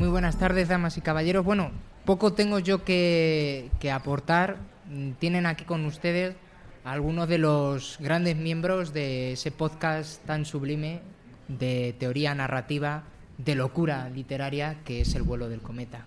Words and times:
Muy 0.00 0.08
buenas 0.08 0.38
tardes, 0.38 0.66
damas 0.66 0.96
y 0.96 1.02
caballeros. 1.02 1.44
Bueno, 1.44 1.72
poco 2.06 2.32
tengo 2.32 2.58
yo 2.58 2.84
que, 2.84 3.68
aportar. 3.92 4.56
Mm, 4.88 5.10
Tienen 5.18 5.44
aquí 5.44 5.66
con 5.66 5.84
ustedes 5.84 6.36
algunos 6.84 7.28
de 7.28 7.36
los 7.36 7.98
grandes 8.00 8.34
miembros 8.34 8.94
de 8.94 9.32
ese 9.32 9.50
podcast 9.50 10.24
tan 10.24 10.46
sublime 10.46 11.02
de 11.48 11.94
teoría 11.98 12.34
narrativa, 12.34 13.02
de 13.36 13.54
locura 13.54 14.08
literaria, 14.08 14.78
que 14.86 15.02
es 15.02 15.14
El 15.14 15.22
vuelo 15.22 15.50
del 15.50 15.60
cometa. 15.60 16.06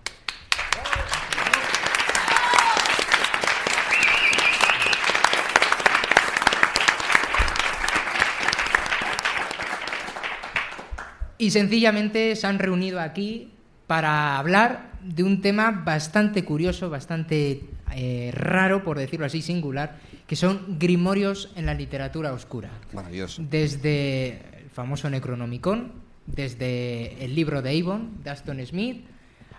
Y 11.38 11.52
sencillamente 11.52 12.34
se 12.34 12.46
han 12.48 12.58
reunido 12.58 12.98
aquí 12.98 13.53
para 13.86 14.38
hablar 14.38 14.92
de 15.02 15.22
un 15.22 15.40
tema 15.40 15.70
bastante 15.70 16.44
curioso, 16.44 16.88
bastante 16.90 17.64
eh, 17.94 18.30
raro, 18.32 18.82
por 18.82 18.98
decirlo 18.98 19.26
así, 19.26 19.42
singular, 19.42 19.98
que 20.26 20.36
son 20.36 20.78
grimorios 20.78 21.50
en 21.56 21.66
la 21.66 21.74
literatura 21.74 22.32
oscura. 22.32 22.70
Maravilloso. 22.92 23.42
Desde 23.48 24.38
el 24.62 24.70
famoso 24.72 25.10
Necronomicon, 25.10 25.92
desde 26.26 27.22
el 27.24 27.34
libro 27.34 27.60
de 27.60 27.78
Avon, 27.80 28.22
de 28.24 28.30
Aston 28.30 28.64
Smith, 28.66 29.04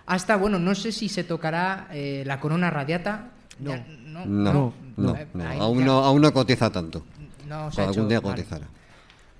hasta, 0.06 0.36
bueno, 0.36 0.58
no 0.58 0.74
sé 0.74 0.90
si 0.92 1.08
se 1.08 1.24
tocará 1.24 1.88
eh, 1.92 2.22
la 2.26 2.40
corona 2.40 2.70
radiata. 2.70 3.30
No. 3.58 3.70
Ya, 3.70 3.86
no, 4.06 4.26
No, 4.26 4.74
no, 4.96 5.14
Eh, 5.16 5.26
no, 5.34 5.46
ahí 5.48 5.58
aún 5.60 5.84
no, 5.84 5.92
aún 6.04 6.20
no 6.22 6.32
cotiza 6.32 6.70
tanto. 6.70 7.04
no 7.48 7.70
se 7.70 7.80
ha 7.80 7.84
Algún 7.84 8.00
hecho- 8.04 8.08
día 8.08 8.20
vale. 8.20 8.36
cotizará. 8.42 8.66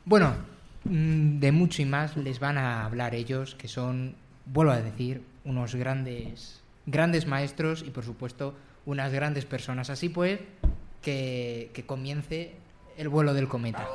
Bueno, 0.05 0.35
mm, 0.85 1.39
de 1.41 1.53
mucho 1.53 1.83
y 1.83 1.85
más 1.85 2.17
les 2.17 2.39
van 2.41 2.57
a 2.59 2.85
hablar 2.85 3.15
ellos, 3.15 3.55
que 3.57 3.69
son, 3.69 4.15
vuelvo 4.47 4.73
a 4.73 4.81
decir, 4.81 5.23
unos 5.45 5.75
grandes, 5.75 6.61
grandes 6.87 7.27
maestros 7.27 7.85
y 7.87 7.91
por 7.91 8.05
supuesto 8.05 8.55
unas 8.87 9.13
grandes 9.13 9.45
personas. 9.45 9.91
Así 9.91 10.09
pues, 10.09 10.41
que, 11.03 11.71
que 11.75 11.85
comience 11.85 12.53
el 12.97 13.09
vuelo 13.09 13.35
del 13.35 13.49
cometa. 13.49 13.87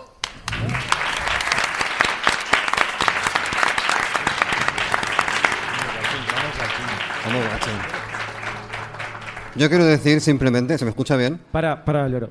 Yo 9.56 9.70
quiero 9.70 9.86
decir 9.86 10.22
simplemente, 10.22 10.78
¿se 10.78 10.86
me 10.86 10.90
escucha 10.90 11.16
bien? 11.16 11.40
Para, 11.52 11.84
para, 11.84 12.06
Álvaro. 12.06 12.30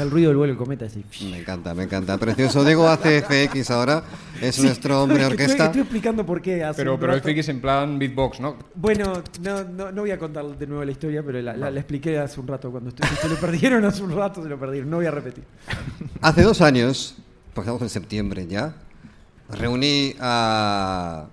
Sea, 0.00 0.04
el 0.04 0.10
ruido 0.10 0.28
del 0.30 0.36
vuelo 0.38 0.52
del 0.52 0.58
cometa, 0.58 0.86
así. 0.86 1.04
Me 1.30 1.40
encanta, 1.40 1.74
me 1.74 1.84
encanta. 1.84 2.16
Precioso. 2.18 2.64
Diego 2.64 2.88
hace 2.88 3.22
FX 3.22 3.70
ahora, 3.70 4.02
es 4.40 4.58
nuestro 4.62 5.02
hombre 5.02 5.18
Estoy- 5.22 5.30
orquesta. 5.32 5.66
Estoy, 5.66 5.80
explicando 5.82 6.24
por 6.24 6.40
qué. 6.40 6.64
hace 6.64 6.76
Pero, 6.78 6.98
pero. 6.98 7.14
FX 7.20 7.48
en 7.50 7.60
plan 7.60 7.98
beatbox, 7.98 8.40
¿no? 8.40 8.56
Bueno, 8.74 9.22
no, 9.42 9.64
no, 9.64 9.92
no 9.92 10.00
voy 10.02 10.10
a 10.10 10.18
contar 10.18 10.44
de 10.46 10.66
nuevo 10.66 10.84
la 10.84 10.90
historia, 10.90 11.22
pero 11.24 11.40
la, 11.42 11.56
la- 11.56 11.70
la 11.70 11.80
expliqué 11.80 12.18
hace 12.18 12.40
un 12.40 12.46
rato. 12.48 12.70
Cuando 12.70 12.90
estu- 12.90 13.06
se 13.20 13.28
lo 13.28 13.36
perdieron 13.36 13.84
hace 13.84 14.02
un 14.02 14.14
rato, 14.16 14.42
se 14.42 14.48
lo 14.48 14.58
perdieron. 14.58 14.88
No 14.90 14.96
voy 14.96 15.06
a 15.06 15.10
repetir. 15.10 15.44
Hace 16.22 16.42
dos 16.42 16.60
años, 16.60 17.16
porque 17.54 17.66
estamos 17.68 17.82
en 17.82 17.88
septiembre 17.90 18.46
ya, 18.46 18.74
reuní 19.50 20.14
a 20.20 21.26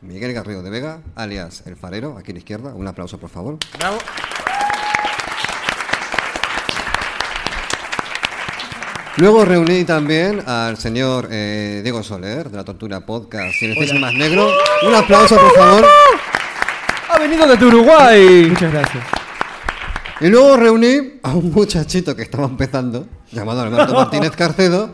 Miguel 0.00 0.32
Garrido 0.32 0.62
de 0.62 0.70
Vega, 0.70 1.00
alias 1.14 1.62
El 1.66 1.76
Farero, 1.76 2.16
aquí 2.18 2.30
a 2.30 2.34
la 2.34 2.38
izquierda. 2.38 2.74
Un 2.74 2.86
aplauso, 2.88 3.18
por 3.18 3.30
favor. 3.30 3.58
Bravo. 3.78 3.98
Luego 9.16 9.44
reuní 9.44 9.84
también 9.84 10.42
al 10.46 10.78
señor 10.78 11.28
eh, 11.30 11.80
Diego 11.82 12.02
Soler, 12.02 12.50
de 12.50 12.56
la 12.56 12.64
Tortura 12.64 13.00
Podcast 13.00 13.60
y 13.60 13.66
el 13.66 13.76
Cisne 13.76 14.00
Más 14.00 14.14
Negro. 14.14 14.48
Un 14.86 14.94
aplauso, 14.94 15.36
por 15.36 15.54
favor. 15.54 15.84
¡Ha 17.10 17.18
venido 17.18 17.46
desde 17.46 17.66
Uruguay! 17.66 18.46
Muchas 18.48 18.72
gracias. 18.72 19.04
Y 20.20 20.28
luego 20.28 20.56
reuní 20.56 21.20
a 21.22 21.34
un 21.34 21.52
muchachito 21.52 22.16
que 22.16 22.22
estaba 22.22 22.46
empezando, 22.46 23.06
llamado 23.30 23.60
Alberto 23.60 23.92
Martínez 23.94 24.30
Carcedo, 24.34 24.88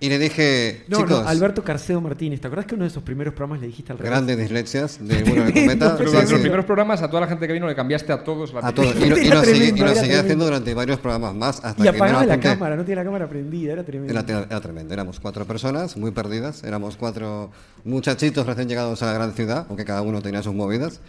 y 0.00 0.08
le 0.08 0.18
dije, 0.18 0.84
No, 0.88 0.98
chicos, 0.98 1.22
no, 1.22 1.28
Alberto 1.28 1.62
Carcedo 1.64 2.00
Martínez. 2.00 2.40
¿Te 2.40 2.46
acuerdas 2.46 2.66
que 2.66 2.74
uno 2.74 2.84
de 2.84 2.88
esos 2.88 3.02
primeros 3.02 3.34
programas 3.34 3.60
le 3.60 3.66
dijiste 3.68 3.92
al 3.92 3.98
revés? 3.98 4.10
grandes 4.10 4.38
dislexias 4.38 4.98
de 5.00 5.22
Bueno 5.24 5.44
del 5.44 5.54
Cometa. 5.54 5.96
Pero 5.96 6.08
Sí, 6.10 6.12
durante 6.12 6.26
sí. 6.26 6.32
los 6.32 6.40
primeros 6.40 6.64
programas, 6.66 7.02
a 7.02 7.08
toda 7.08 7.22
la 7.22 7.26
gente 7.28 7.46
que 7.46 7.52
vino 7.52 7.66
le 7.66 7.74
cambiaste 7.74 8.12
a 8.12 8.22
todos 8.24 8.52
la 8.52 8.60
A 8.60 8.72
todos. 8.72 8.94
Y, 8.96 9.06
lo, 9.08 9.18
y 9.18 9.24
lo 9.28 9.42
seguí, 9.44 9.68
y 9.68 9.80
lo 9.80 9.94
seguí 9.94 10.14
haciendo 10.14 10.44
durante 10.44 10.72
varios 10.74 10.98
programas 10.98 11.34
más 11.34 11.64
hasta 11.64 11.84
Y 11.84 11.88
apagaba 11.88 12.26
la 12.26 12.40
cámara, 12.40 12.76
no 12.76 12.84
tiene 12.84 13.00
la 13.00 13.04
cámara 13.04 13.28
prendida, 13.28 13.72
era 13.72 13.84
tremendo. 13.84 14.12
Era, 14.12 14.40
era 14.42 14.60
tremendo, 14.60 14.94
éramos 14.94 15.20
cuatro 15.20 15.44
personas 15.46 15.96
muy 15.96 16.10
perdidas, 16.10 16.64
éramos 16.64 16.96
cuatro 16.96 17.50
muchachitos 17.84 18.46
recién 18.46 18.68
llegados 18.68 19.02
a 19.02 19.06
la 19.06 19.12
gran 19.12 19.32
ciudad, 19.34 19.66
aunque 19.68 19.84
cada 19.84 20.02
uno 20.02 20.20
tenía 20.22 20.42
sus 20.42 20.54
movidas. 20.54 21.00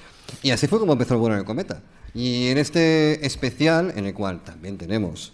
Y 0.44 0.51
así 0.51 0.67
fue 0.67 0.79
como 0.79 0.94
empezó 0.94 1.13
el 1.13 1.19
vuelo 1.19 1.35
del 1.35 1.45
cometa. 1.45 1.81
Y 2.13 2.47
en 2.47 2.57
este 2.57 3.25
especial, 3.25 3.94
en 3.95 4.05
el 4.05 4.13
cual 4.13 4.44
también 4.44 4.77
tenemos, 4.77 5.33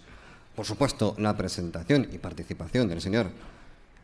por 0.54 0.64
supuesto, 0.64 1.14
la 1.18 1.36
presentación 1.36 2.08
y 2.12 2.18
participación 2.18 2.88
del 2.88 3.00
señor 3.00 3.30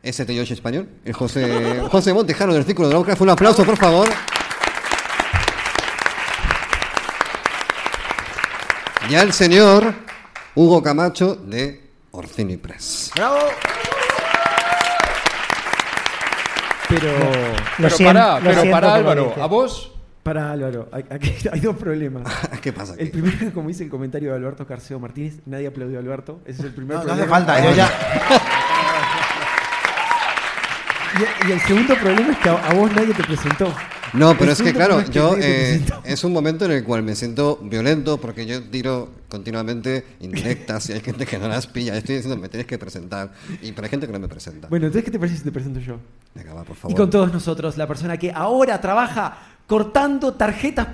ST 0.03 0.35
Yoshi 0.35 0.53
Español, 0.53 0.89
el 1.05 1.13
José, 1.13 1.81
José 1.91 2.13
Montejano 2.13 2.53
del 2.53 2.65
Círculo 2.65 2.87
de 2.87 2.93
Lovecraft, 2.95 3.21
un 3.21 3.29
aplauso, 3.29 3.63
por 3.63 3.77
favor. 3.77 4.09
Y 9.09 9.15
al 9.15 9.33
señor 9.33 9.93
Hugo 10.55 10.81
Camacho 10.81 11.35
de 11.35 11.89
Orcini 12.11 12.57
Press. 12.57 13.11
Pero, 16.87 17.11
Pero 17.77 17.97
para, 17.97 18.39
pero 18.39 18.71
para 18.71 18.93
Álvaro, 18.95 19.33
a 19.39 19.45
vos, 19.47 19.91
para 20.23 20.51
Álvaro, 20.51 20.87
hay- 20.91 21.05
aquí 21.09 21.33
hay 21.51 21.59
dos 21.59 21.75
problemas. 21.77 22.23
¿Qué 22.61 22.71
pasa 22.73 22.93
aquí? 22.93 23.03
El 23.03 23.11
primero, 23.11 23.51
como 23.53 23.67
dice 23.69 23.83
el 23.83 23.89
comentario 23.89 24.31
de 24.31 24.37
Alberto 24.37 24.65
Carceo 24.67 24.99
Martínez, 24.99 25.39
nadie 25.45 25.67
aplaudió 25.67 25.97
a 25.97 26.01
Alberto. 26.01 26.41
Ese 26.45 26.59
es 26.61 26.65
el 26.67 26.73
primer 26.73 26.97
No, 26.97 27.03
no 27.05 27.13
hace 27.13 27.25
falta, 27.25 27.63
yo 27.63 27.75
ya. 27.75 27.89
Y, 31.45 31.49
y 31.49 31.51
el 31.51 31.59
segundo 31.61 31.95
problema 31.95 32.31
es 32.33 32.37
que 32.39 32.49
a, 32.49 32.73
vos 32.73 32.91
nadie 32.95 33.13
te 33.13 33.23
presentó. 33.23 33.73
No, 34.13 34.33
pero 34.33 34.45
El 34.45 34.49
es 34.51 34.61
que 34.61 34.73
claro, 34.73 34.95
problema 34.97 35.03
es 35.03 35.09
que 35.09 35.15
yo 35.15 35.35
eh, 35.39 35.85
es 36.03 36.23
un 36.25 36.33
momento 36.33 36.65
en 36.65 36.71
el 36.71 36.83
cual 36.83 37.01
me 37.03 37.15
siento 37.15 37.57
violento 37.61 38.17
porque 38.19 38.45
yo 38.45 38.61
tiro 38.63 39.09
continuamente 39.29 40.05
indirectas 40.19 40.89
y 40.89 40.93
hay 40.93 40.99
gente 40.99 41.25
que 41.25 41.37
no 41.37 41.47
las 41.47 41.67
pilla. 41.67 41.95
Estoy 41.95 42.15
diciendo, 42.15 42.37
me 42.41 42.49
tienes 42.49 42.67
que 42.67 42.77
presentar. 42.77 43.31
Y 43.61 43.71
pero 43.71 43.85
hay 43.85 43.89
gente 43.89 44.07
que 44.07 44.13
no 44.13 44.19
me 44.19 44.27
presenta. 44.27 44.67
Bueno, 44.67 44.87
entonces, 44.87 45.05
¿qué 45.05 45.11
te 45.11 45.19
parece 45.19 45.37
si 45.37 45.43
te 45.43 45.51
presento 45.51 45.79
yo? 45.79 45.97
Venga, 46.35 46.53
va, 46.53 46.63
por 46.63 46.75
Y 46.75 46.79
favor. 46.79 46.97
con 46.97 47.09
todos 47.09 47.31
nosotros, 47.31 47.77
la 47.77 47.87
persona 47.87 48.17
que 48.17 48.31
ahora 48.31 48.81
trabaja 48.81 49.37
cortando 49.67 50.33
tarjetas 50.33 50.87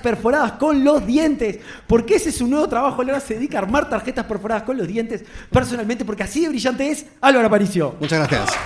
perforadas 0.00 0.52
con 0.52 0.84
los 0.84 1.04
dientes. 1.04 1.58
Porque 1.88 2.14
ese 2.14 2.28
es 2.28 2.36
su 2.36 2.46
nuevo 2.46 2.68
trabajo. 2.68 3.02
Ahora 3.02 3.18
se 3.18 3.34
dedica 3.34 3.58
a 3.58 3.62
armar 3.62 3.90
tarjetas 3.90 4.24
perforadas 4.26 4.62
con 4.62 4.78
los 4.78 4.86
dientes 4.86 5.24
personalmente, 5.50 6.04
porque 6.04 6.22
así 6.22 6.42
de 6.42 6.50
brillante 6.50 6.88
es 6.88 7.06
Álvaro 7.20 7.48
Aparicio. 7.48 7.96
Muchas 7.98 8.20
gracias. 8.28 8.56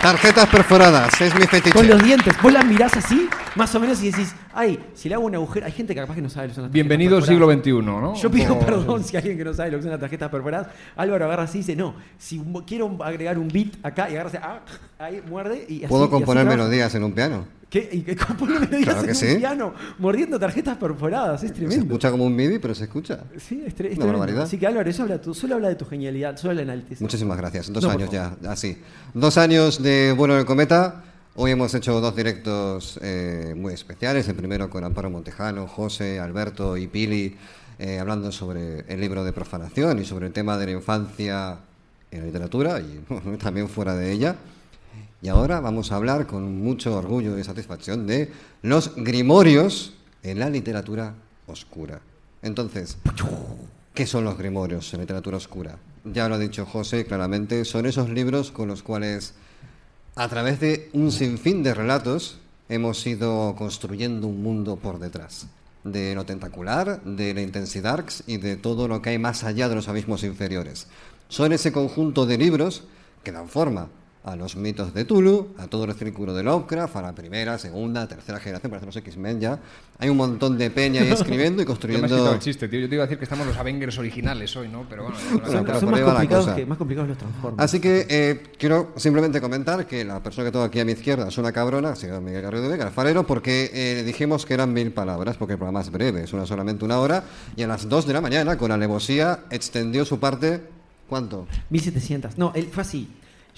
Tarjetas 0.00 0.48
perforadas, 0.48 1.20
es 1.20 1.34
mi 1.34 1.44
fetiche. 1.46 1.72
Con 1.72 1.88
los 1.88 2.02
dientes. 2.02 2.32
Vos 2.40 2.52
las 2.52 2.64
mirás 2.64 2.96
así, 2.96 3.28
más 3.56 3.74
o 3.74 3.80
menos, 3.80 4.00
y 4.02 4.10
decís, 4.10 4.32
ay, 4.54 4.78
si 4.94 5.08
le 5.08 5.16
hago 5.16 5.24
un 5.24 5.34
agujero. 5.34 5.66
Hay 5.66 5.72
gente 5.72 5.92
que 5.92 6.00
capaz 6.00 6.14
que 6.14 6.22
no 6.22 6.30
sabe 6.30 6.46
lo 6.46 6.50
que 6.50 6.54
son 6.54 6.64
las 6.64 6.72
tarjetas 6.72 6.88
Bienvenido 6.88 7.20
siglo 7.20 7.46
perforadas. 7.48 7.64
XXI, 7.64 8.00
¿no? 8.00 8.14
Yo 8.14 8.30
pido 8.30 8.58
perdón 8.60 9.02
si 9.04 9.16
hay 9.16 9.22
alguien 9.22 9.38
que 9.38 9.44
no 9.44 9.54
sabe 9.54 9.72
lo 9.72 9.78
que 9.78 9.82
son 9.82 9.90
las 9.90 10.00
tarjetas 10.00 10.30
perforadas. 10.30 10.68
Álvaro 10.96 11.24
agarra 11.24 11.42
así 11.42 11.58
y 11.58 11.60
dice, 11.62 11.74
no, 11.74 11.96
si 12.16 12.40
quiero 12.66 12.96
agregar 13.02 13.38
un 13.38 13.48
beat 13.48 13.74
acá 13.82 14.08
y 14.08 14.14
agarra 14.14 14.28
así, 14.28 14.38
ah, 14.40 14.60
ahí 15.00 15.20
muerde 15.28 15.66
y 15.68 15.78
así. 15.78 15.86
¿Puedo 15.88 16.04
y 16.04 16.06
así 16.06 16.12
componer 16.12 16.46
melodías 16.46 16.94
en 16.94 17.02
un 17.02 17.12
piano? 17.12 17.57
¿Qué? 17.70 17.88
¿Y 17.92 18.14
compone 18.16 18.60
melodías 18.60 18.84
Claro 18.84 19.00
en 19.00 19.04
que 19.06 19.10
un 19.12 19.14
sí. 19.16 19.34
piano? 19.36 19.74
Mordiendo 19.98 20.38
tarjetas 20.38 20.78
perforadas, 20.78 21.42
es 21.42 21.50
Se 21.50 21.54
tremendo. 21.54 21.84
escucha 21.84 22.10
como 22.10 22.24
un 22.24 22.34
MIDI, 22.34 22.58
pero 22.58 22.74
se 22.74 22.84
escucha. 22.84 23.24
Sí, 23.36 23.62
es, 23.66 23.74
tre- 23.74 23.86
es 23.86 23.98
Una 23.98 24.06
tremendo. 24.06 24.06
barbaridad. 24.06 24.42
Así 24.44 24.56
que 24.58 24.66
Álvaro, 24.66 24.88
eso 24.88 25.02
habla, 25.02 25.20
tú, 25.20 25.34
solo 25.34 25.56
habla 25.56 25.68
de 25.68 25.74
tu 25.74 25.84
genialidad, 25.84 26.36
solo 26.38 26.54
la 26.54 26.62
enaltece. 26.62 27.04
Muchísimas 27.04 27.36
gracias. 27.36 27.70
Dos 27.70 27.84
No, 27.84 27.90
años 27.90 28.10
ya, 28.10 28.36
así. 28.48 28.78
Dos 29.12 29.36
años 29.36 29.82
de 29.82 30.12
Vuelo 30.16 30.34
del 30.36 30.46
Cometa. 30.46 31.04
Hoy 31.34 31.50
hemos 31.50 31.74
hecho 31.74 32.00
dos 32.00 32.16
directos 32.16 32.98
eh, 33.02 33.54
muy 33.56 33.74
especiales. 33.74 34.26
El 34.28 34.34
primero 34.34 34.70
con 34.70 34.82
Amparo 34.84 35.10
Montejano, 35.10 35.66
José, 35.68 36.18
Alberto 36.20 36.76
y 36.78 36.86
Pili, 36.88 37.36
eh, 37.78 37.98
hablando 38.00 38.32
sobre 38.32 38.80
el 38.88 38.98
libro 39.00 39.22
de 39.24 39.32
profanación 39.32 39.98
y 40.00 40.04
sobre 40.06 40.26
el 40.26 40.32
tema 40.32 40.56
de 40.56 40.64
la 40.66 40.72
infancia 40.72 41.58
en 42.10 42.20
la 42.20 42.26
literatura 42.26 42.80
y 42.80 43.04
también 43.38 43.68
fuera 43.68 43.94
de 43.94 44.10
ella. 44.10 44.36
Y 45.20 45.28
ahora 45.28 45.60
vamos 45.60 45.90
a 45.90 45.96
hablar 45.96 46.26
con 46.26 46.60
mucho 46.60 46.96
orgullo 46.96 47.38
y 47.38 47.44
satisfacción 47.44 48.06
de 48.06 48.30
los 48.62 48.94
grimorios 48.96 49.94
en 50.22 50.38
la 50.38 50.48
literatura 50.48 51.14
oscura. 51.46 52.00
Entonces, 52.42 52.96
¿Qué 53.98 54.06
son 54.06 54.22
los 54.22 54.38
grimorios 54.38 54.94
en 54.94 55.00
literatura 55.00 55.38
oscura? 55.38 55.76
Ya 56.04 56.28
lo 56.28 56.36
ha 56.36 56.38
dicho 56.38 56.64
José 56.64 57.04
claramente, 57.04 57.64
son 57.64 57.84
esos 57.84 58.08
libros 58.08 58.52
con 58.52 58.68
los 58.68 58.84
cuales, 58.84 59.34
a 60.14 60.28
través 60.28 60.60
de 60.60 60.88
un 60.92 61.10
sinfín 61.10 61.64
de 61.64 61.74
relatos, 61.74 62.38
hemos 62.68 63.04
ido 63.08 63.56
construyendo 63.58 64.28
un 64.28 64.40
mundo 64.40 64.76
por 64.76 65.00
detrás. 65.00 65.48
De 65.82 66.14
lo 66.14 66.24
tentacular, 66.24 67.02
de 67.02 67.34
la 67.34 67.42
intensidad 67.42 68.04
y 68.28 68.36
de 68.36 68.54
todo 68.54 68.86
lo 68.86 69.02
que 69.02 69.10
hay 69.10 69.18
más 69.18 69.42
allá 69.42 69.68
de 69.68 69.74
los 69.74 69.88
abismos 69.88 70.22
inferiores. 70.22 70.86
Son 71.28 71.52
ese 71.52 71.72
conjunto 71.72 72.24
de 72.24 72.38
libros 72.38 72.84
que 73.24 73.32
dan 73.32 73.48
forma 73.48 73.88
a 74.28 74.36
los 74.36 74.56
mitos 74.56 74.92
de 74.92 75.04
Tulu, 75.04 75.54
a 75.58 75.66
todo 75.66 75.84
el 75.84 75.94
círculo 75.94 76.34
de 76.34 76.42
Lovecraft, 76.42 76.96
a 76.96 77.02
la 77.02 77.14
primera, 77.14 77.58
segunda, 77.58 78.06
tercera 78.06 78.38
generación, 78.38 78.70
parece 78.70 78.86
los 78.86 78.96
X-Men 78.96 79.40
ya. 79.40 79.58
Hay 79.98 80.08
un 80.08 80.16
montón 80.16 80.58
de 80.58 80.70
peña 80.70 81.02
ahí 81.02 81.08
escribiendo 81.12 81.62
y 81.62 81.64
Yo 81.64 81.68
me 81.68 81.74
has 81.74 81.78
construyendo... 81.78 82.32
el 82.32 82.38
chiste, 82.38 82.68
tío. 82.68 82.80
Yo 82.80 82.88
te 82.88 82.94
iba 82.94 83.04
a 83.04 83.06
decir 83.06 83.18
que 83.18 83.24
estamos 83.24 83.46
los 83.46 83.56
Avengers 83.56 83.98
originales 83.98 84.54
hoy, 84.56 84.68
¿no? 84.68 84.86
Pero 84.88 85.04
bueno, 85.04 85.18
no 85.18 85.50
Son, 85.50 85.64
pero 85.64 85.80
son 85.80 85.90
más, 85.90 86.00
complicados 86.00 86.48
que, 86.48 86.66
más 86.66 86.78
complicados 86.78 87.08
los 87.08 87.18
Transformers. 87.18 87.62
Así 87.62 87.80
que 87.80 88.06
eh, 88.08 88.42
quiero 88.58 88.92
simplemente 88.96 89.40
comentar 89.40 89.86
que 89.86 90.04
la 90.04 90.22
persona 90.22 90.46
que 90.46 90.52
tengo 90.52 90.64
aquí 90.64 90.80
a 90.80 90.84
mi 90.84 90.92
izquierda 90.92 91.28
es 91.28 91.38
una 91.38 91.52
cabrona, 91.52 91.94
Miguel 92.22 92.42
Garrido 92.42 92.64
de 92.64 92.68
Vega, 92.68 92.86
alfarero, 92.86 93.26
porque 93.26 93.70
eh, 93.72 94.02
dijimos 94.04 94.44
que 94.44 94.54
eran 94.54 94.72
mil 94.72 94.92
palabras, 94.92 95.36
porque 95.36 95.54
el 95.54 95.58
programa 95.58 95.80
es 95.80 95.90
breve, 95.90 96.24
es 96.24 96.32
una 96.32 96.46
solamente 96.46 96.84
una 96.84 96.98
hora, 96.98 97.24
y 97.56 97.62
a 97.62 97.66
las 97.66 97.88
dos 97.88 98.06
de 98.06 98.12
la 98.12 98.20
mañana, 98.20 98.58
con 98.58 98.72
alevosía, 98.72 99.40
extendió 99.50 100.04
su 100.04 100.20
parte, 100.20 100.62
¿cuánto? 101.08 101.46
1700. 101.70 102.38
No, 102.38 102.52
él 102.54 102.68
fue 102.70 102.82
así. 102.82 103.08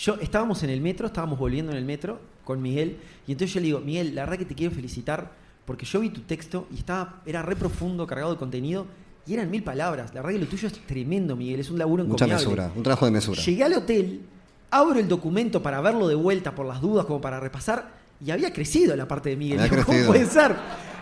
Yo 0.01 0.17
estábamos 0.21 0.63
en 0.63 0.71
el 0.71 0.81
metro, 0.81 1.07
estábamos 1.07 1.39
volviendo 1.39 1.73
en 1.73 1.79
el 1.79 1.85
metro 1.85 2.21
con 2.45 2.63
Miguel, 2.63 2.97
y 3.27 3.33
entonces 3.33 3.53
yo 3.53 3.61
le 3.61 3.67
digo, 3.67 3.81
Miguel, 3.81 4.15
la 4.15 4.23
verdad 4.23 4.39
que 4.39 4.47
te 4.47 4.55
quiero 4.55 4.75
felicitar 4.75 5.31
porque 5.67 5.85
yo 5.85 6.01
vi 6.01 6.09
tu 6.09 6.23
texto 6.23 6.67
y 6.73 6.79
estaba, 6.79 7.21
era 7.27 7.43
re 7.43 7.55
profundo, 7.55 8.07
cargado 8.07 8.33
de 8.33 8.39
contenido, 8.39 8.87
y 9.27 9.35
eran 9.35 9.51
mil 9.51 9.63
palabras. 9.63 10.15
La 10.15 10.23
verdad 10.23 10.39
que 10.39 10.45
lo 10.45 10.51
tuyo 10.51 10.69
es 10.69 10.75
tremendo, 10.87 11.37
Miguel, 11.37 11.61
es 11.61 11.71
un 11.71 11.79
laburo 11.79 12.05
Mucha 12.05 12.25
encomiable. 12.25 12.47
mesura, 12.47 12.73
un 12.75 12.83
trabajo 12.83 13.05
de 13.05 13.11
mesura. 13.13 13.43
Llegué 13.43 13.63
al 13.63 13.75
hotel, 13.75 14.23
abro 14.71 14.99
el 14.99 15.07
documento 15.07 15.63
para 15.63 15.83
verlo 15.83 16.09
de 16.09 16.15
vuelta 16.15 16.55
por 16.55 16.65
las 16.65 16.81
dudas, 16.81 17.05
como 17.05 17.21
para 17.21 17.39
repasar, 17.39 17.93
y 18.25 18.31
había 18.31 18.53
crecido 18.55 18.97
la 18.97 19.07
parte 19.07 19.29
de 19.29 19.37
Miguel. 19.37 19.61
Había 19.61 19.71
¿Cómo 19.71 19.85
crecido. 19.85 20.07
puede 20.07 20.27
ser? 20.27 20.57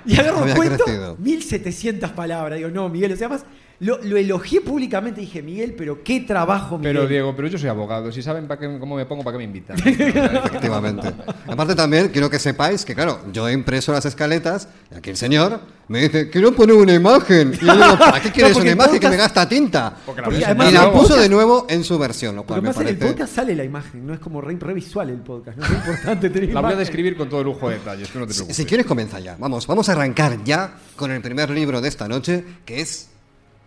Y 0.04 0.18
agarro 0.18 0.38
Había 0.38 0.56
cuento, 0.56 0.84
crecido. 0.84 1.16
1700 1.18 2.10
palabras. 2.10 2.58
Digo, 2.58 2.70
no, 2.70 2.88
Miguel, 2.88 3.12
o 3.12 3.16
sea, 3.16 3.28
más, 3.28 3.44
lo, 3.80 3.98
lo 4.02 4.16
elogié 4.16 4.60
públicamente, 4.60 5.20
dije, 5.20 5.40
Miguel, 5.42 5.74
pero 5.78 6.02
qué 6.02 6.20
trabajo, 6.20 6.78
Miguel. 6.78 6.94
Pero 6.96 7.06
Diego, 7.08 7.36
pero 7.36 7.48
yo 7.48 7.58
soy 7.58 7.68
abogado. 7.68 8.10
Si 8.10 8.22
saben 8.22 8.48
para 8.48 8.60
qué, 8.60 8.78
cómo 8.80 8.96
me 8.96 9.06
pongo, 9.06 9.22
¿para 9.22 9.34
qué 9.34 9.38
me 9.38 9.44
invitan? 9.44 9.76
Efectivamente. 9.86 11.08
Aparte 11.46 11.74
también 11.74 12.08
quiero 12.08 12.28
que 12.30 12.38
sepáis 12.38 12.84
que, 12.84 12.94
claro, 12.94 13.20
yo 13.32 13.48
he 13.48 13.52
impreso 13.52 13.92
las 13.92 14.04
escaletas 14.04 14.68
y 14.92 14.96
aquí 14.96 15.10
el 15.10 15.16
señor 15.16 15.60
me 15.88 16.00
dice, 16.02 16.28
quiero 16.28 16.52
poner 16.54 16.76
una 16.76 16.92
imagen. 16.92 17.52
Y 17.60 17.64
yo 17.66 17.72
digo, 17.74 17.98
¿para 17.98 18.20
qué 18.20 18.30
quieres 18.32 18.52
porque 18.52 18.72
una 18.72 18.84
imagen 18.84 19.00
que 19.00 19.08
me 19.08 19.14
podcast- 19.14 19.18
gasta 19.18 19.48
tinta? 19.48 19.96
Porque 20.04 20.20
la 20.20 20.26
Porque 20.28 20.44
además 20.44 20.70
Y 20.70 20.74
la 20.74 20.92
puso 20.92 21.14
podcast- 21.14 21.20
de 21.20 21.28
nuevo 21.28 21.66
en 21.70 21.84
su 21.84 21.98
versión, 21.98 22.36
lo 22.36 22.42
cual 22.44 22.60
me 22.62 22.68
además 22.68 22.82
en 22.82 22.88
el 22.88 22.96
parece... 22.98 23.14
podcast 23.14 23.34
sale 23.36 23.54
la 23.54 23.64
imagen, 23.64 24.06
no 24.06 24.12
es 24.12 24.20
como 24.20 24.40
re, 24.40 24.56
re 24.58 24.74
visual 24.74 25.08
el 25.10 25.18
podcast, 25.20 25.56
no 25.56 25.64
es 25.64 25.70
importante 25.72 26.30
tener 26.30 26.52
La 26.52 26.60
voy 26.60 26.72
a 26.72 26.76
describir 26.76 27.16
con 27.16 27.28
todo 27.28 27.42
lujo 27.44 27.68
de 27.70 27.76
detalles, 27.78 28.08
tú 28.10 28.18
no 28.18 28.26
te 28.26 28.32
Si, 28.32 28.38
preocupes. 28.38 28.56
si 28.56 28.64
quieres 28.66 28.86
comienza 28.86 29.20
ya. 29.20 29.36
Vamos, 29.38 29.66
vamos 29.66 29.88
a 29.88 29.92
arrancar 29.92 30.42
ya 30.44 30.74
con 30.96 31.10
el 31.10 31.20
primer 31.22 31.48
libro 31.50 31.80
de 31.80 31.88
esta 31.88 32.06
noche, 32.08 32.44
que 32.66 32.80
es 32.80 33.07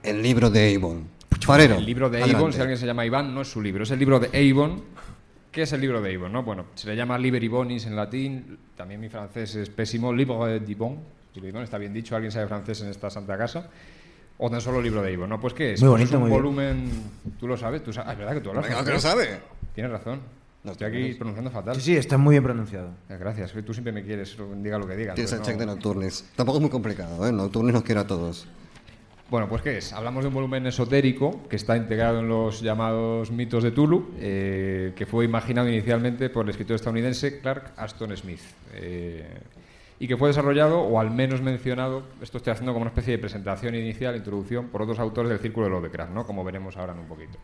el 0.03 0.21
libro 0.21 0.49
de 0.49 0.75
Avon. 0.75 1.07
Farero. 1.41 1.75
El 1.75 1.85
libro 1.85 2.09
de 2.09 2.17
adelante. 2.17 2.37
Avon, 2.37 2.53
si 2.53 2.59
alguien 2.59 2.77
se 2.77 2.85
llama 2.85 3.05
Iván, 3.05 3.33
no 3.33 3.41
es 3.41 3.47
su 3.49 3.61
libro, 3.61 3.83
es 3.83 3.91
el 3.91 3.99
libro 3.99 4.19
de 4.19 4.27
Avon. 4.51 4.83
¿Qué 5.51 5.63
es 5.63 5.73
el 5.73 5.81
libro 5.81 6.01
de 6.01 6.15
Avon? 6.15 6.31
No? 6.31 6.43
Bueno, 6.43 6.65
se 6.75 6.87
le 6.87 6.95
llama 6.95 7.17
Liber 7.17 7.43
Ibonis 7.43 7.85
en 7.85 7.95
latín, 7.95 8.57
también 8.75 8.99
mi 9.01 9.09
francés 9.09 9.55
es 9.55 9.69
pésimo, 9.69 10.13
Livre 10.13 10.59
d'Ivon, 10.59 10.99
Libro 11.33 11.41
de 11.43 11.49
Ivon, 11.49 11.63
está 11.63 11.77
bien 11.77 11.93
dicho, 11.93 12.15
alguien 12.15 12.31
sabe 12.31 12.47
francés 12.47 12.81
en 12.81 12.89
esta 12.89 13.09
santa 13.09 13.37
casa. 13.37 13.69
O 14.43 14.49
tan 14.49 14.59
solo 14.61 14.81
libro 14.81 15.01
de 15.03 15.13
Avon, 15.13 15.29
¿no? 15.29 15.39
Pues 15.39 15.53
¿qué 15.53 15.73
es? 15.73 15.81
Muy 15.81 15.89
Pues 15.89 15.99
bonito, 16.09 16.09
es 16.09 16.15
un 16.15 16.19
muy 16.21 16.29
bien. 16.29 16.41
volumen, 16.41 16.91
tú 17.39 17.47
lo 17.47 17.57
sabes, 17.57 17.83
tú 17.83 17.91
sabes, 17.93 18.09
ah, 18.09 18.13
es 18.13 18.17
verdad 18.19 18.33
que 18.33 18.41
tú 18.41 18.49
hablas 18.49 18.67
Venga, 18.67 18.83
que 18.83 18.91
lo 18.91 18.99
sabe. 18.99 19.39
Tienes 19.75 19.91
razón. 19.91 20.19
No, 20.63 20.71
Estoy 20.73 20.87
aquí 20.87 21.13
pronunciando 21.15 21.49
fatal. 21.51 21.75
Sí, 21.75 21.81
sí, 21.81 21.95
está 21.97 22.17
muy 22.17 22.33
bien 22.33 22.43
pronunciado. 22.43 22.89
Eh, 23.09 23.17
Gracias, 23.19 23.51
tú 23.65 23.73
siempre 23.73 23.91
me 23.91 24.03
quieres, 24.03 24.35
diga 24.57 24.77
lo 24.77 24.87
que 24.87 24.95
diga. 24.95 25.13
Tienes 25.15 25.31
el 25.31 25.37
entonces 25.39 25.53
check 25.53 25.59
de 25.59 25.65
no- 25.65 25.73
Nocturnis. 25.73 26.25
Tampoco 26.35 26.57
es 26.59 26.61
muy 26.61 26.69
complicado, 26.71 27.27
¿eh? 27.27 27.31
Nocturnis 27.31 27.73
nos 27.73 27.83
quiere 27.83 28.01
a 28.01 28.07
todos. 28.07 28.47
Bueno, 29.31 29.47
pues 29.47 29.61
¿qué 29.61 29.77
es? 29.77 29.93
Hablamos 29.93 30.25
de 30.25 30.27
un 30.27 30.33
volumen 30.33 30.67
esotérico 30.67 31.47
que 31.47 31.55
está 31.55 31.77
integrado 31.77 32.19
en 32.19 32.27
los 32.27 32.59
llamados 32.59 33.31
mitos 33.31 33.63
de 33.63 33.71
Tulu, 33.71 34.11
eh, 34.19 34.91
que 34.93 35.05
fue 35.05 35.23
imaginado 35.23 35.69
inicialmente 35.69 36.29
por 36.29 36.43
el 36.43 36.49
escritor 36.49 36.75
estadounidense 36.75 37.39
Clark 37.39 37.71
Aston 37.77 38.17
Smith. 38.17 38.41
eh, 38.73 39.25
y 39.99 40.07
que 40.09 40.17
fue 40.17 40.27
desarrollado, 40.27 40.81
o 40.81 40.99
al 40.99 41.11
menos 41.11 41.41
mencionado, 41.41 42.03
esto 42.21 42.39
estoy 42.39 42.51
haciendo 42.51 42.73
como 42.73 42.81
una 42.81 42.89
especie 42.89 43.13
de 43.13 43.19
presentación 43.19 43.73
inicial, 43.73 44.17
introducción, 44.17 44.67
por 44.67 44.81
otros 44.81 44.99
autores 44.99 45.29
del 45.29 45.39
Círculo 45.39 45.67
de 45.67 45.71
Lovecraft, 45.71 46.11
¿no? 46.11 46.25
como 46.25 46.43
veremos 46.43 46.75
ahora 46.75 46.91
en 46.91 46.99
un 46.99 47.05
poquito. 47.05 47.39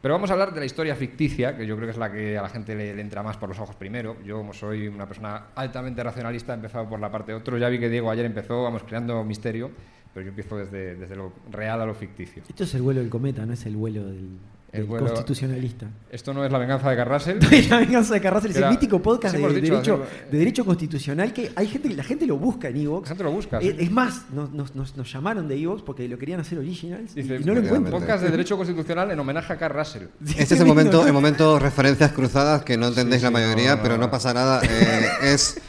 Pero 0.00 0.14
vamos 0.14 0.30
a 0.30 0.34
hablar 0.34 0.54
de 0.54 0.60
la 0.60 0.66
historia 0.66 0.94
ficticia, 0.94 1.56
que 1.56 1.66
yo 1.66 1.74
creo 1.74 1.88
que 1.88 1.92
es 1.92 1.98
la 1.98 2.12
que 2.12 2.38
a 2.38 2.42
la 2.42 2.50
gente 2.50 2.76
le, 2.76 2.94
le 2.94 3.02
entra 3.02 3.24
más 3.24 3.36
por 3.36 3.48
los 3.48 3.58
ojos 3.58 3.74
primero. 3.74 4.16
Yo, 4.24 4.36
como 4.36 4.52
soy 4.52 4.86
una 4.86 5.06
persona 5.06 5.46
altamente 5.56 6.04
racionalista, 6.04 6.52
he 6.52 6.56
empezado 6.56 6.88
por 6.88 7.00
la 7.00 7.10
parte 7.10 7.32
de 7.32 7.38
otro. 7.38 7.58
Ya 7.58 7.68
vi 7.68 7.80
que 7.80 7.88
Diego 7.88 8.10
ayer 8.10 8.24
empezó, 8.24 8.62
vamos, 8.62 8.84
creando 8.84 9.22
misterio, 9.24 9.72
pero 10.14 10.24
yo 10.24 10.30
empiezo 10.30 10.56
desde, 10.56 10.96
desde 10.96 11.16
lo 11.16 11.32
real 11.50 11.80
a 11.80 11.86
lo 11.86 11.94
ficticio. 11.94 12.42
Esto 12.48 12.64
es 12.64 12.74
el 12.74 12.82
vuelo 12.82 13.00
del 13.00 13.10
cometa, 13.10 13.46
no 13.46 13.52
es 13.52 13.64
el 13.66 13.76
vuelo 13.76 14.04
del, 14.06 14.16
El 14.72 14.80
del 14.80 14.86
vuelo- 14.86 15.06
constitucionalista. 15.06 15.86
Esto 16.10 16.34
no 16.34 16.44
es 16.44 16.50
la 16.50 16.58
venganza 16.58 16.90
de 16.90 16.96
Carrasel. 16.96 17.38
la 17.70 17.78
venganza 17.78 18.14
de 18.14 18.20
Carrasel 18.20 18.50
es 18.50 18.56
el 18.56 18.70
mítico 18.70 19.00
podcast 19.00 19.36
de 19.36 19.40
dicho, 19.40 19.54
derecho, 19.74 20.02
hace- 20.04 20.30
de 20.32 20.38
derecho 20.38 20.64
constitucional 20.64 21.32
que 21.32 21.52
hay 21.54 21.66
gente 21.68 21.88
la 21.90 22.02
gente 22.04 22.26
lo 22.26 22.36
busca 22.38 22.68
en 22.68 22.76
Evox. 22.78 23.02
La 23.04 23.08
gente 23.10 23.24
lo 23.24 23.32
busca, 23.32 23.58
Eh, 23.58 23.74
sí. 23.78 23.84
Es 23.84 23.90
más, 23.92 24.30
nos, 24.32 24.52
nos- 24.52 24.74
nos- 24.96 25.12
llamaron 25.12 25.46
de 25.48 25.56
Evox 25.60 25.82
porque 25.82 26.08
lo 26.08 26.18
querían 26.18 26.40
hacer 26.40 26.58
originals 26.58 27.16
y- 27.16 27.22
Dice, 27.22 27.36
y 27.40 27.44
no 27.44 27.54
lo 27.54 27.60
encuentran. 27.60 27.92
podcast 27.92 28.22
de 28.24 28.30
Derecho 28.30 28.56
Constitucional 28.56 29.10
en 29.12 29.18
homenaje 29.18 29.52
a 29.52 29.56
Carl 29.56 29.74
Russell. 29.76 30.04
Este 30.36 30.54
es 30.54 30.60
el 30.60 30.66
momento, 30.66 31.06
el 31.06 31.12
momento 31.12 31.58
referencias 31.58 32.10
cruzadas 32.12 32.64
que 32.64 32.76
no 32.76 32.88
entendéis 32.88 33.20
Sí, 33.22 33.24
la 33.26 33.30
mayoría, 33.30 33.76
no, 33.76 33.82
pero 33.82 33.94
no. 33.96 34.02
no 34.06 34.10
pasa 34.10 34.34
nada. 34.34 34.60
eh, 34.64 35.08
es 35.22 35.60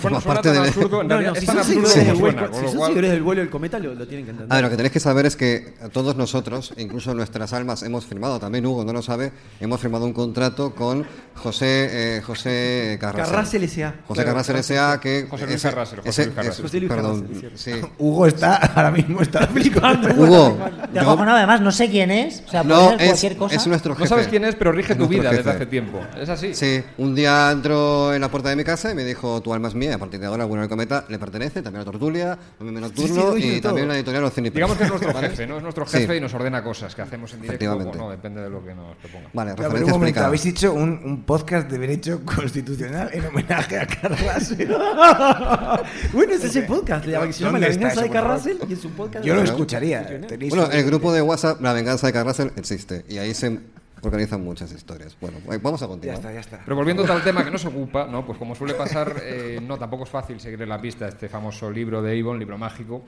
Suena 0.00 0.20
parte 0.20 0.48
tan 0.52 0.62
de... 0.62 0.68
absurdo, 0.68 1.02
No, 1.04 1.20
no, 1.20 1.34
si 1.34 1.44
son 1.44 1.58
absurdo 1.58 1.82
del 1.82 1.90
suena, 1.90 2.14
vuelo, 2.14 2.50
si 2.70 2.76
cual- 2.76 2.94
del 2.94 3.22
vuelo 3.22 3.40
del 3.42 3.50
cometa 3.50 3.78
lo, 3.78 3.94
lo 3.94 4.06
tienen 4.08 4.24
que 4.24 4.30
entender. 4.30 4.50
A 4.52 4.56
ver, 4.56 4.64
lo 4.64 4.70
que 4.70 4.76
tenéis 4.76 4.92
que 4.92 5.00
saber 5.00 5.26
es 5.26 5.36
que 5.36 5.74
todos 5.92 6.16
nosotros, 6.16 6.72
incluso 6.78 7.12
nuestras 7.14 7.52
almas, 7.52 7.82
hemos 7.82 8.06
firmado, 8.06 8.38
también 8.38 8.64
Hugo 8.64 8.84
no 8.84 8.94
lo 8.94 9.02
sabe, 9.02 9.32
hemos 9.60 9.78
firmado 9.80 10.06
un 10.06 10.14
contrato 10.14 10.74
con 10.74 11.06
José, 11.36 12.16
eh, 12.18 12.22
José 12.22 12.96
Carrasel. 13.00 13.30
Carrasel 13.34 13.64
S.A.. 13.64 13.94
José 14.06 14.22
Claro, 14.22 14.30
Carrasel 14.30 14.56
S.A. 14.56 15.00
que... 15.00 15.26
José 15.28 15.46
Luis 15.46 15.62
Carrasel, 15.62 16.00
José 16.00 16.24
Luis 16.24 16.34
Carrasel. 16.36 16.62
José 16.64 16.78
Luis 16.80 16.90
Perdón, 16.92 17.22
Carrasel, 17.26 17.52
sí. 17.58 17.72
Hugo 17.98 18.26
está, 18.26 18.56
ahora 18.56 18.90
mismo 18.90 19.20
está 19.20 19.46
flipando. 19.46 20.08
Hugo, 20.14 20.58
Te 20.92 20.98
acojonaba, 20.98 21.38
además, 21.38 21.60
no 21.60 21.70
sé 21.72 21.88
quién 21.90 22.10
es. 22.10 22.42
O 22.46 22.50
sea, 22.50 22.62
puede 22.64 22.74
no, 22.74 22.88
ser 22.90 23.00
es, 23.00 23.06
cualquier 23.08 23.36
cosa. 23.36 23.56
es 23.56 23.66
nuestro 23.66 23.94
jefe. 23.94 24.04
No 24.04 24.08
sabes 24.08 24.28
quién 24.28 24.44
es, 24.44 24.54
pero 24.54 24.72
rige 24.72 24.92
Es 24.92 24.98
tu 24.98 25.06
vida 25.08 25.30
desde 25.30 25.36
jefe. 25.44 25.50
hace 25.50 25.66
tiempo. 25.66 26.00
¿Es 26.20 26.28
así? 26.28 26.54
Sí, 26.54 26.82
un 26.98 27.14
día 27.14 27.50
entró 27.50 28.12
en 28.14 28.20
la 28.20 28.28
puerta 28.30 28.48
de 28.48 28.56
mi 28.56 28.64
casa 28.64 28.90
y 28.90 28.94
me 28.94 29.04
dijo, 29.04 29.40
tu 29.42 29.52
alma 29.52 29.68
es 29.68 29.74
mía, 29.74 29.94
a 29.94 29.98
partir 29.98 30.18
de 30.20 30.26
ahora, 30.26 30.44
bueno, 30.44 30.62
el 30.62 30.68
cometa 30.68 31.04
le 31.08 31.18
pertenece, 31.18 31.62
también 31.62 31.82
a 31.82 31.84
Tortulia, 31.84 32.38
Movimiento 32.58 32.88
Nocturno 32.88 33.34
Sí, 33.34 33.42
sí, 33.42 33.48
y 33.56 33.60
todo. 33.60 33.70
también 33.72 33.88
la 33.88 33.94
editorial 33.96 34.24
Océnipe. 34.24 34.54
Digamos 34.54 34.76
que 34.76 34.84
es 34.84 34.90
nuestro 34.90 35.14
jefe, 35.20 35.46
¿no? 35.46 35.56
Es 35.58 35.62
nuestro 35.62 35.86
Sí. 35.86 35.98
jefe 35.98 36.16
y 36.16 36.20
nos 36.20 36.32
ordena 36.34 36.62
cosas 36.64 36.94
que 36.94 37.02
hacemos 37.02 37.32
en 37.34 37.42
directo 37.42 37.64
o 37.64 37.68
Efectivamente. 37.68 37.98
no, 37.98 38.10
depende 38.10 38.40
de 38.40 38.50
lo 38.50 38.64
que 38.64 38.74
nos 38.74 38.96
proponga. 38.96 39.28
Vale, 39.32 39.50
referencia 39.50 39.76
un 39.84 39.90
momento, 39.90 39.96
explicada. 40.06 40.26
habéis 40.26 40.42
dicho 40.44 40.72
un 40.72 41.22
podcast 41.26 41.68
de 41.68 41.78
derecho 41.78 42.22
constitucional 42.24 43.10
en 43.12 43.26
homenaje 43.26 43.78
a 43.78 43.86
Carrasel. 43.86 44.68
bueno, 46.12 46.32
ese 46.32 46.46
es 46.46 46.56
el 46.56 46.66
podcast, 46.66 47.04
la 47.06 47.26
que 47.26 47.32
se 47.32 47.40
llama 47.44 47.58
¿Dónde 47.58 47.68
La 47.68 47.74
venganza 47.74 48.02
de? 48.02 48.10
Carrasel 48.10 48.58
y 48.68 48.72
es 48.72 48.84
un 48.84 48.92
podcast 48.92 49.24
Yo 49.24 49.34
lo 49.34 49.42
escucharía. 49.42 50.06
Tenéis 50.26 50.54
Bueno, 50.54 50.70
el 50.70 50.84
grupo 50.84 51.12
de 51.12 51.22
WhatsApp, 51.22 51.60
La 51.60 51.72
Venganza 51.72 52.06
de 52.06 52.12
Carrasel, 52.12 52.52
existe. 52.56 53.04
Y 53.08 53.18
ahí 53.18 53.34
se 53.34 53.58
organizan 54.02 54.44
muchas 54.44 54.70
historias. 54.72 55.16
Bueno, 55.20 55.38
eh, 55.50 55.58
vamos 55.60 55.82
a 55.82 55.86
Ya 55.86 55.88
continuar. 55.88 56.16
está, 56.18 56.32
ya 56.32 56.40
está. 56.40 56.60
Pero 56.64 56.76
volviendo 56.76 57.12
al 57.12 57.22
tema 57.24 57.44
que 57.44 57.50
nos 57.50 57.64
ocupa, 57.64 58.06
¿no? 58.06 58.24
Pues 58.24 58.38
como 58.38 58.54
suele 58.54 58.74
pasar, 58.74 59.16
eh, 59.22 59.58
no, 59.60 59.78
tampoco 59.78 60.04
es 60.04 60.10
fácil 60.10 60.38
seguir 60.38 60.66
la 60.66 60.80
pista 60.80 61.06
a 61.06 61.08
este 61.08 61.28
famoso 61.28 61.70
libro 61.70 62.02
de 62.02 62.18
Avon, 62.20 62.38
libro 62.38 62.56
mágico. 62.56 63.04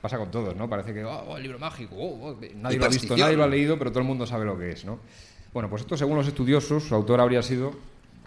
Pasa 0.00 0.18
con 0.18 0.30
todos, 0.32 0.56
¿no? 0.56 0.68
Parece 0.68 0.92
que, 0.92 1.04
oh, 1.04 1.36
el 1.36 1.44
libro 1.44 1.60
mágico, 1.60 1.94
oh, 1.96 2.30
oh", 2.30 2.40
nadie 2.56 2.78
lo 2.78 2.86
ha 2.86 2.88
visto, 2.88 3.16
nadie 3.16 3.36
lo 3.36 3.44
ha 3.44 3.46
leído, 3.46 3.78
pero 3.78 3.90
todo 3.92 4.00
el 4.00 4.06
mundo 4.06 4.26
sabe 4.26 4.44
lo 4.44 4.58
que 4.58 4.70
es, 4.70 4.84
¿no? 4.84 4.98
Bueno, 5.52 5.68
pues 5.68 5.82
esto 5.82 5.96
según 5.96 6.16
los 6.16 6.26
estudiosos, 6.26 6.84
su 6.84 6.94
autor 6.94 7.20
habría 7.20 7.42
sido 7.42 7.72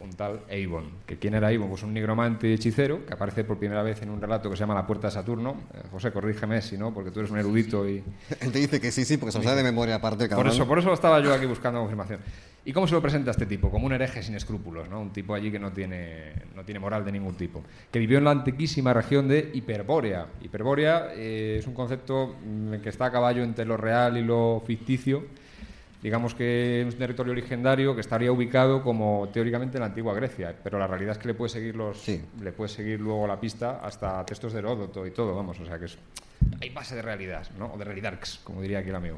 un 0.04 0.12
tal 0.12 0.42
Avon. 0.52 0.92
¿Que 1.08 1.18
¿Quién 1.18 1.34
era 1.34 1.48
Avon? 1.48 1.70
Pues 1.70 1.82
un 1.82 1.94
nigromante 1.94 2.48
y 2.48 2.54
hechicero 2.54 3.04
que 3.06 3.14
aparece 3.14 3.44
por 3.44 3.58
primera 3.58 3.82
vez 3.82 4.02
en 4.04 4.12
un 4.12 4.22
relato 4.22 4.50
que 4.50 4.56
se 4.56 4.60
llama 4.60 4.76
La 4.76 4.86
Puerta 4.86 5.08
de 5.08 5.14
Saturno. 5.14 5.56
Eh, 5.74 5.80
José, 5.92 6.12
corrígeme 6.12 6.62
si 6.62 6.78
no, 6.78 6.94
porque 6.94 7.10
tú 7.10 7.20
eres 7.22 7.32
un 7.32 7.40
erudito 7.40 7.90
y... 7.90 8.04
Él 8.40 8.52
te 8.52 8.60
dice 8.60 8.80
que 8.80 8.92
sí, 8.92 9.06
sí, 9.06 9.18
porque 9.18 9.32
se 9.32 9.40
lo 9.40 9.44
sabe 9.44 9.58
de 9.58 9.64
memoria 9.64 9.96
aparte, 9.96 10.26
Por 10.26 10.30
cabrón. 10.30 10.54
eso, 10.54 10.68
por 10.68 10.78
eso 10.78 10.94
estaba 10.94 11.20
yo 11.22 11.34
aquí 11.34 11.48
buscando 11.48 11.80
confirmación. 11.80 12.20
¿Y 12.64 12.74
cómo 12.74 12.88
se 12.88 12.94
lo 12.94 13.02
presenta 13.02 13.32
este 13.32 13.46
tipo? 13.46 13.70
Como 13.72 13.86
un 13.86 13.94
hereje 13.94 14.22
sin 14.24 14.36
escrúpulos, 14.36 14.90
¿no? 14.90 15.00
Un 15.00 15.12
tipo 15.12 15.34
allí 15.34 15.52
que 15.52 15.60
no 15.60 15.72
tiene, 15.72 16.34
no 16.56 16.64
tiene 16.64 16.80
moral 16.80 17.06
de 17.06 17.12
ningún 17.12 17.36
tipo. 17.36 17.64
Que 17.92 18.00
vivió 18.00 18.18
en 18.18 18.24
la 18.24 18.32
antiquísima 18.32 18.92
región 18.94 19.28
de 19.28 19.52
Hiperbórea. 19.54 20.28
Hiperbórea 20.42 21.10
eh, 21.14 21.58
es 21.60 21.68
un 21.68 21.74
concepto 21.74 22.36
que 22.82 22.90
está 22.90 23.06
a 23.06 23.12
caballo 23.12 23.44
entre 23.44 23.66
lo 23.66 23.78
real 23.78 24.18
y 24.18 24.24
lo 24.24 24.64
ficticio. 24.66 25.26
Digamos 26.06 26.36
que 26.36 26.82
es 26.82 26.94
un 26.94 27.00
territorio 27.00 27.34
legendario 27.34 27.96
que 27.96 28.02
estaría 28.02 28.32
ubicado 28.32 28.84
como 28.84 29.28
teóricamente 29.34 29.78
en 29.78 29.80
la 29.82 29.88
antigua 29.88 30.14
Grecia, 30.14 30.54
pero 30.64 30.78
la 30.78 30.86
realidad 30.86 31.14
es 31.14 31.18
que 31.18 31.30
le 31.30 31.34
puede 31.34 31.50
seguir 31.50 31.76
los, 31.76 31.98
Sí. 32.00 32.24
le 32.44 32.52
puede 32.52 32.70
seguir 32.70 33.02
luego 33.02 33.26
la 33.26 33.40
pista 33.40 33.80
hasta 33.84 34.24
textos 34.24 34.54
de 34.54 34.60
Heródoto 34.60 35.08
y 35.08 35.10
todo, 35.10 35.36
vamos, 35.36 35.60
o 35.60 35.66
sea 35.66 35.80
que 35.80 35.86
es, 35.86 35.98
hay 36.62 36.70
base 36.70 36.94
de 36.96 37.02
realidad, 37.02 37.48
¿no? 37.58 37.74
O 37.74 37.78
de 37.80 37.86
realidarks, 37.86 38.40
como 38.44 38.62
diría 38.62 38.78
aquí 38.78 38.90
el 38.90 38.96
amigo. 38.98 39.18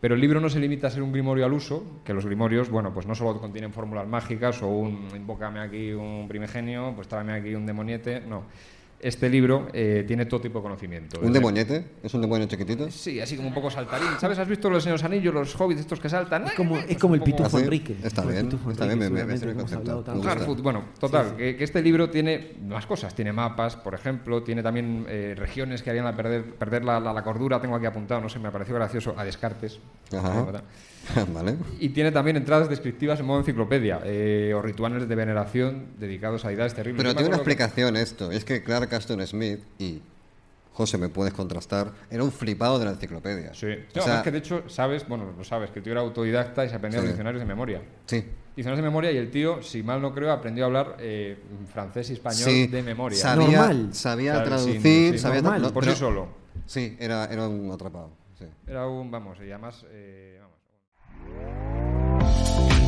Pero 0.00 0.14
el 0.14 0.22
libro 0.22 0.40
no 0.40 0.48
se 0.48 0.58
limita 0.58 0.86
a 0.86 0.90
ser 0.90 1.02
un 1.02 1.12
grimorio 1.12 1.44
al 1.44 1.52
uso, 1.52 2.00
que 2.02 2.14
los 2.14 2.24
grimorios, 2.24 2.70
bueno, 2.70 2.94
pues 2.94 3.04
no 3.04 3.14
solo 3.14 3.38
contienen 3.38 3.70
fórmulas 3.70 4.08
mágicas 4.08 4.62
o 4.62 4.68
un 4.68 5.06
invócame 5.14 5.60
aquí 5.60 5.92
un 5.92 6.26
primigenio, 6.26 6.94
pues 6.96 7.08
tráeme 7.08 7.34
aquí 7.34 7.54
un 7.54 7.66
demoniete, 7.66 8.22
no. 8.22 8.44
Este 9.02 9.30
libro 9.30 9.68
eh, 9.72 10.04
tiene 10.06 10.26
todo 10.26 10.42
tipo 10.42 10.58
de 10.58 10.62
conocimiento. 10.64 11.20
¿Un 11.20 11.32
demoniete? 11.32 11.84
¿Es 12.02 12.12
un 12.12 12.20
demonio 12.20 12.46
chiquitito? 12.46 12.90
Sí, 12.90 13.18
así 13.18 13.34
como 13.34 13.48
un 13.48 13.54
poco 13.54 13.70
saltarín. 13.70 14.08
¿Sabes? 14.20 14.38
¿Has 14.38 14.46
visto 14.46 14.68
los 14.68 14.82
señores 14.82 15.02
anillos, 15.04 15.32
los 15.32 15.58
hobbits 15.58 15.80
estos 15.80 15.98
que 16.00 16.10
saltan? 16.10 16.44
Es 16.48 16.52
como, 16.52 16.72
Pues 16.74 16.84
es 16.90 16.98
como 16.98 17.14
el 17.14 17.22
pitufo 17.22 17.44
¿Ah, 17.56 17.60
sí? 17.60 17.64
Enrique. 17.64 17.96
Está 18.02 18.20
Como 18.22 18.32
bien, 18.34 18.44
Pitufo 18.44 18.70
está 18.72 18.84
Enrique, 18.84 18.98
bien, 19.08 19.12
me- 19.14 19.24
me- 19.24 19.46
me 19.46 19.54
concepto. 19.54 20.04
Harfoot, 20.28 20.60
bueno, 20.60 20.84
total, 20.98 21.34
que, 21.34 21.56
que 21.56 21.64
este 21.64 21.80
libro 21.80 22.10
tiene 22.10 22.52
más 22.68 22.84
cosas, 22.84 23.14
tiene 23.14 23.32
mapas, 23.32 23.74
por 23.76 23.94
ejemplo, 23.94 24.42
tiene 24.42 24.62
también 24.62 25.06
eh, 25.08 25.34
regiones 25.34 25.82
que 25.82 25.88
harían 25.88 26.06
a 26.06 26.14
perder, 26.14 26.44
perder 26.56 26.84
la, 26.84 27.00
la- 27.00 27.14
la 27.14 27.22
cordura, 27.22 27.58
tengo 27.58 27.76
aquí 27.76 27.86
apuntado, 27.86 28.20
no 28.20 28.28
sé, 28.28 28.38
me 28.38 28.50
pareció 28.50 28.74
gracioso, 28.74 29.14
a 29.16 29.24
Descartes. 29.24 29.78
Ajá. 30.12 30.62
vale. 31.32 31.54
Y 31.78 31.88
tiene 31.90 32.12
también 32.12 32.36
entradas 32.36 32.68
descriptivas 32.68 33.18
en 33.20 33.24
modo 33.26 33.38
enciclopedia, 33.38 34.00
eh, 34.04 34.52
o 34.54 34.60
rituales 34.60 35.08
de 35.08 35.14
veneración 35.14 35.86
dedicados 35.98 36.44
a 36.44 36.48
deidades 36.48 36.74
terribles. 36.74 37.02
Pero 37.02 37.14
tiene 37.14 37.28
una 37.28 37.36
acuerdo 37.38 37.44
que- 37.44 37.50
explicación 37.64 37.96
esto. 37.96 38.30
Es 38.30 38.44
que 38.44 38.62
Clark 38.62 38.89
Aston 38.96 39.26
Smith 39.26 39.60
y 39.78 40.00
José, 40.72 40.96
me 40.98 41.08
puedes 41.08 41.34
contrastar, 41.34 41.90
era 42.10 42.22
un 42.22 42.30
flipado 42.32 42.78
de 42.78 42.84
la 42.86 42.92
enciclopedia. 42.92 43.52
Sí, 43.54 43.66
O 43.66 43.96
No, 43.98 44.02
sea, 44.02 44.16
es 44.18 44.22
que 44.22 44.30
de 44.30 44.38
hecho, 44.38 44.68
sabes, 44.68 45.06
bueno, 45.08 45.32
lo 45.36 45.44
sabes, 45.44 45.70
que 45.70 45.80
el 45.80 45.82
tío 45.82 45.92
era 45.92 46.00
autodidacta 46.00 46.64
y 46.64 46.68
se 46.68 46.76
aprendía 46.76 47.00
Sí. 47.00 47.04
los 47.06 47.12
diccionarios 47.12 47.40
de 47.40 47.46
memoria. 47.46 47.82
sí. 48.06 48.24
Diccionarios 48.56 48.82
de 48.84 48.88
memoria 48.90 49.12
y 49.12 49.16
el 49.16 49.30
tío, 49.30 49.62
si 49.62 49.82
mal 49.82 50.02
no 50.02 50.12
creo, 50.12 50.32
aprendió 50.32 50.64
a 50.64 50.66
hablar 50.66 50.96
eh, 50.98 51.38
francés 51.72 52.10
y 52.10 52.14
español 52.14 52.42
Sí, 52.50 52.66
de 52.66 52.82
memoria. 52.82 53.16
Sabía, 53.18 53.46
Normal. 53.58 53.94
sabía 53.94 54.32
Claro, 54.32 54.48
traducir, 54.48 55.12
sí, 55.12 55.18
sabía 55.18 55.40
normal. 55.40 55.62
no, 55.62 55.72
por 55.72 55.82
pero- 55.84 55.94
sí 55.94 56.00
solo. 56.00 56.28
Sí, 56.66 56.96
era, 57.00 57.24
era 57.26 57.48
un 57.48 57.70
atrapado. 57.70 58.10
sí. 58.38 58.44
Era 58.66 58.86
un, 58.86 59.10
vamos, 59.10 59.38
y 59.38 59.44
además, 59.50 59.84
eh, 59.90 60.38
vamos. 60.42 60.56